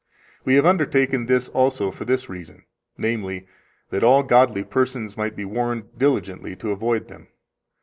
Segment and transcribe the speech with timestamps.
[0.45, 2.65] We have undertaken this also for this reason,
[2.97, 3.43] viz.,
[3.91, 7.27] that all godly persons might be warned diligently to avoid them.